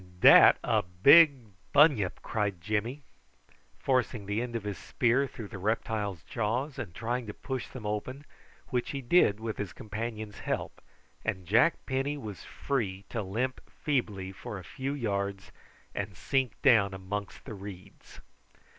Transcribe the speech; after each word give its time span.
"Dat 0.19 0.57
a 0.63 0.81
big 0.81 1.51
bunyip," 1.73 2.23
cried 2.23 2.59
Jimmy, 2.59 3.03
forcing 3.77 4.25
the 4.25 4.41
end 4.41 4.55
of 4.55 4.63
his 4.63 4.79
spear 4.79 5.27
through 5.27 5.49
the 5.49 5.59
reptile's 5.59 6.23
jaws 6.23 6.79
and 6.79 6.95
trying 6.95 7.27
to 7.27 7.35
push 7.35 7.67
them 7.67 7.85
open, 7.85 8.25
which 8.69 8.89
he 8.89 9.01
did 9.03 9.39
with 9.39 9.57
his 9.59 9.73
companion's 9.73 10.39
help, 10.39 10.81
and 11.23 11.45
Jack 11.45 11.85
Penny 11.85 12.17
was 12.17 12.43
free 12.43 13.05
to 13.09 13.21
limp 13.21 13.61
feebly 13.69 14.31
for 14.31 14.57
a 14.57 14.63
few 14.63 14.93
yards, 14.95 15.51
and 15.93 16.17
sink 16.17 16.59
down 16.63 16.95
amongst 16.95 17.45
the 17.45 17.53
reeds. 17.53 18.21